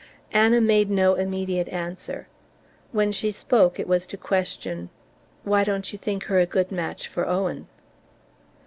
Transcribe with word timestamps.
Anna 0.31 0.59
made 0.61 0.89
no 0.89 1.13
immediate 1.13 1.67
answer. 1.67 2.27
When 2.91 3.11
she 3.11 3.31
spoke 3.31 3.79
it 3.79 3.87
was 3.87 4.07
to 4.07 4.17
question: 4.17 4.89
"Why 5.43 5.63
don't 5.63 5.93
you 5.93 5.99
think 5.99 6.23
her 6.23 6.39
a 6.39 6.47
good 6.47 6.71
match 6.71 7.07
for 7.07 7.27
Owen?" 7.27 7.67